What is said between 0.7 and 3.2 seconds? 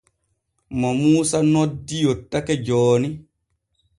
Mo Muusa noddi yottake jooni.